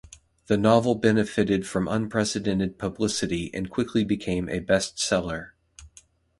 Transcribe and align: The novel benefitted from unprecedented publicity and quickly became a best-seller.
The 0.47 0.57
novel 0.57 0.95
benefitted 0.95 1.67
from 1.67 1.87
unprecedented 1.87 2.79
publicity 2.79 3.51
and 3.53 3.69
quickly 3.69 4.03
became 4.03 4.49
a 4.49 4.57
best-seller. 4.57 5.53